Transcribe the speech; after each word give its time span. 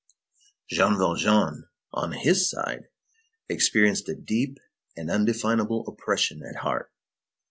Jean 0.67 0.97
Valjean, 0.97 1.67
on 1.93 2.11
his 2.13 2.49
side, 2.49 2.87
experienced 3.47 4.09
a 4.09 4.15
deep 4.15 4.59
and 4.97 5.11
undefinable 5.11 5.87
oppression 5.87 6.41
at 6.43 6.55
heart. 6.63 6.91